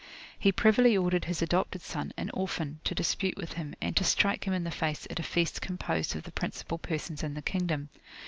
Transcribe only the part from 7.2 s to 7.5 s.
in the